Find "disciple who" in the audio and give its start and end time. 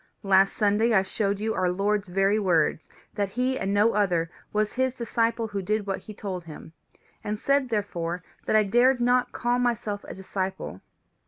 4.95-5.61